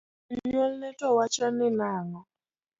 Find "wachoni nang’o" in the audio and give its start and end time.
1.17-2.19